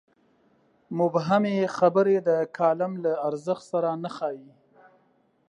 [0.97, 4.51] مبهمې خبرې د کالم له ارزښت سره نه ښايي.